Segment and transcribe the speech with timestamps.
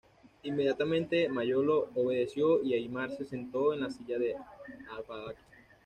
[0.41, 4.33] Inmediatamente Mayolo obedeció y Aimar se sentó en la silla del
[4.97, 5.35] abad.